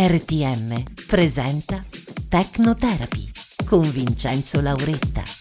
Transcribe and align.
RTM 0.00 0.84
presenta 1.08 1.84
Tecnotherapy 2.28 3.32
con 3.64 3.80
Vincenzo 3.90 4.60
Lauretta. 4.60 5.37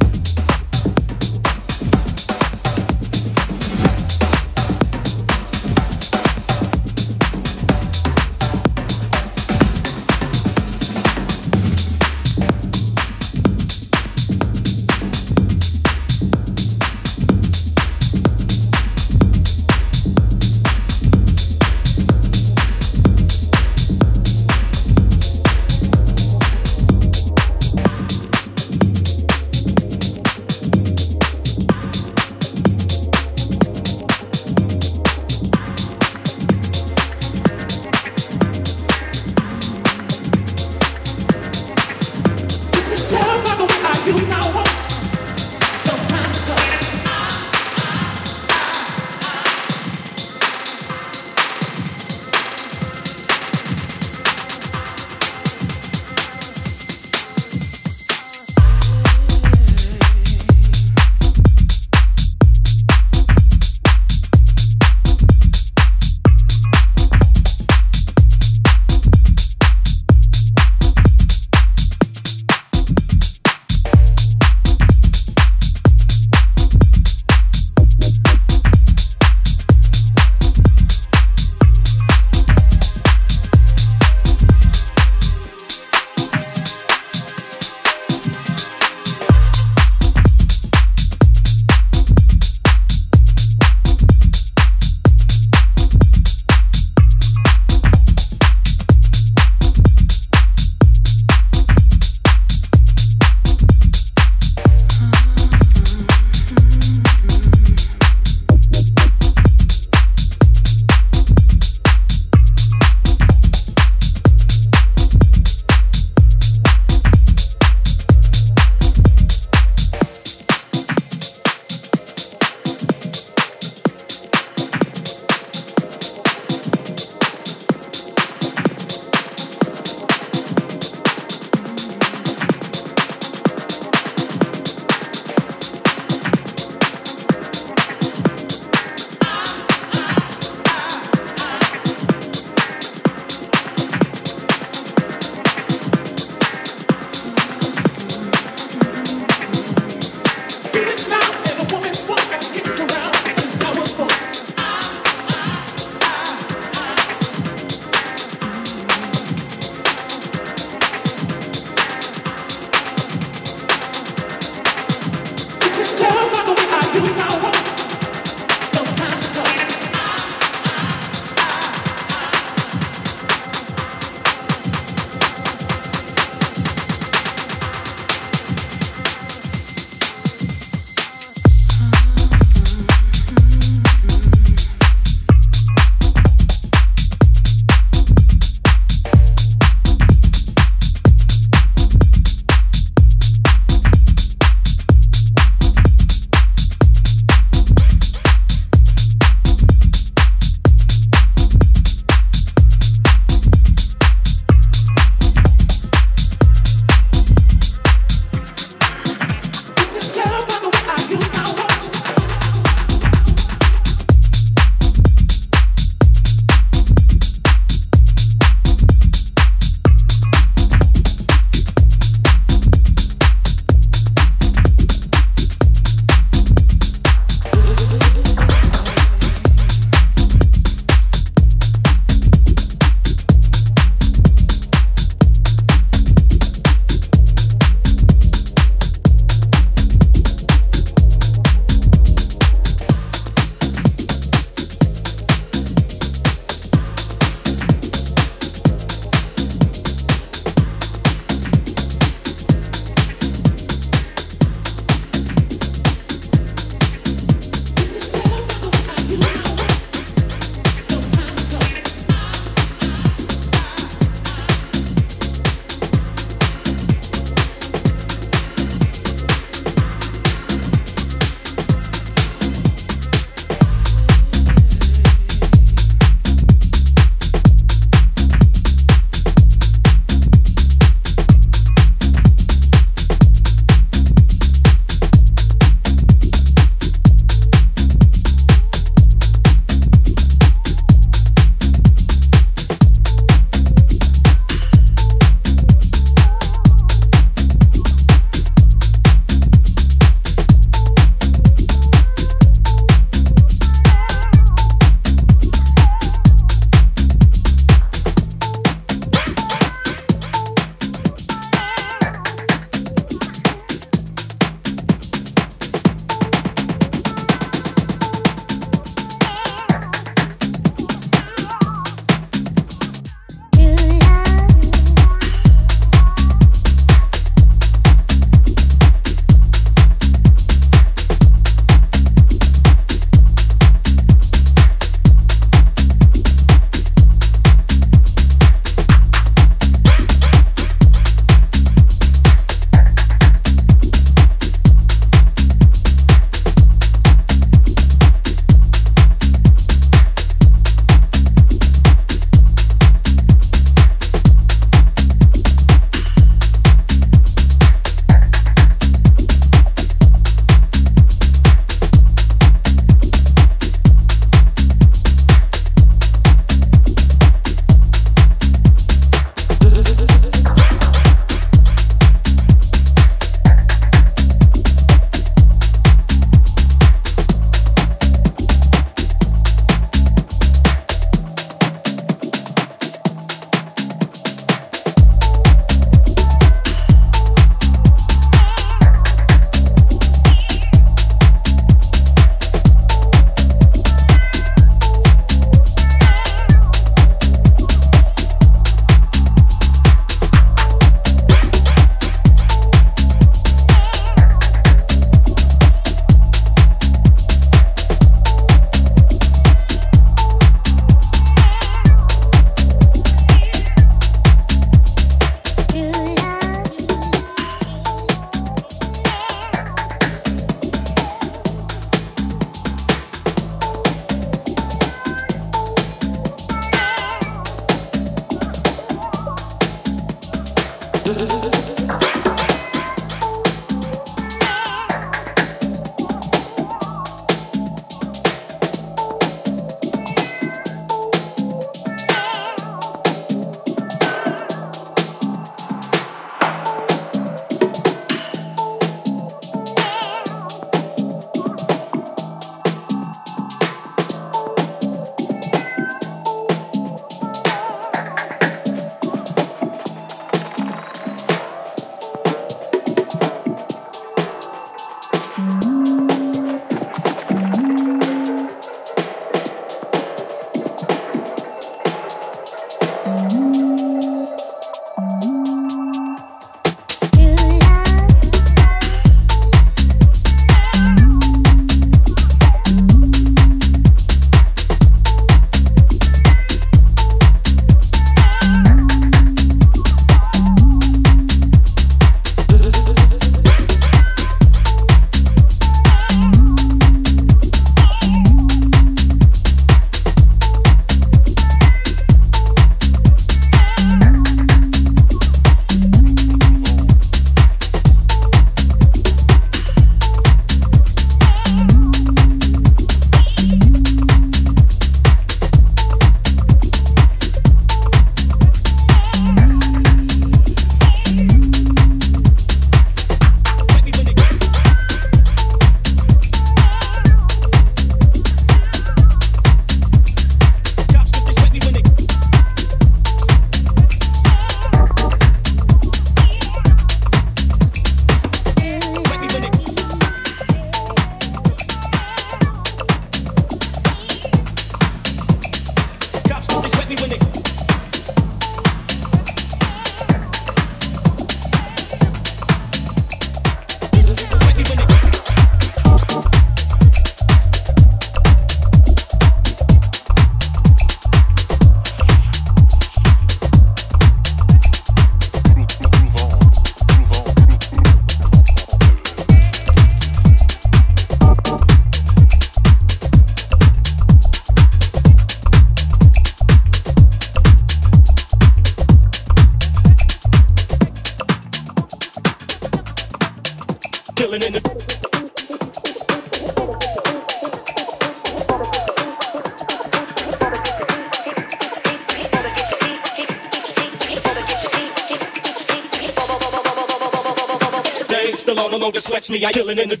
I 599.43 599.51
killing 599.51 599.79
in 599.79 599.89
the 599.89 600.00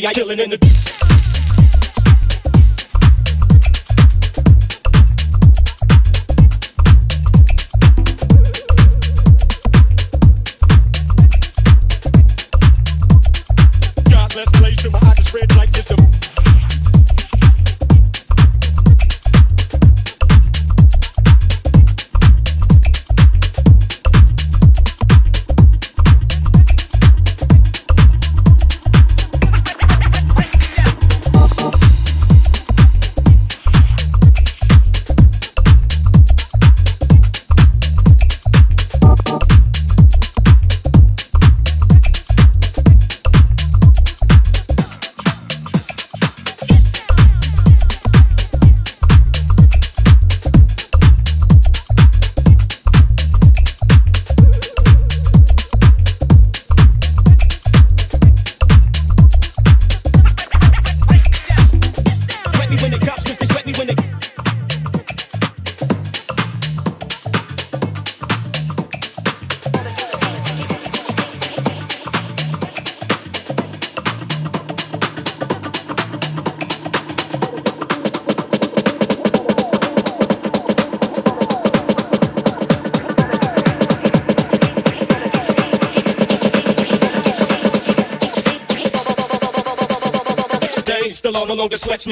me. 0.00 0.06
I 0.06 0.12
killing 0.12 0.38
in 0.38 0.50
the 0.50 0.57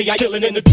I 0.08 0.16
killing 0.16 0.44
in 0.44 0.54
the. 0.54 0.65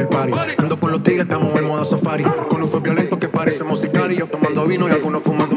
el 0.00 0.08
party. 0.08 0.32
Ando 0.58 0.76
por 0.76 0.90
los 0.90 1.02
tigres, 1.02 1.24
estamos 1.24 1.54
en 1.58 1.66
modo 1.66 1.84
safari. 1.84 2.24
Con 2.48 2.62
un 2.62 2.68
fue 2.68 2.80
violento 2.80 3.18
que 3.18 3.28
parecemos 3.28 3.80
sicarios. 3.80 4.30
Tomando 4.30 4.66
vino 4.66 4.88
y 4.88 4.92
algunos 4.92 5.22
fumando 5.22 5.56